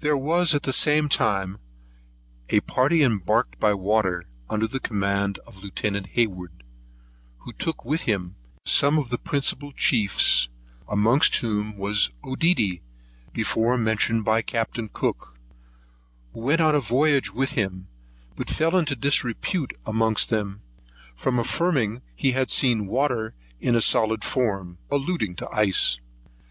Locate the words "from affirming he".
21.16-22.32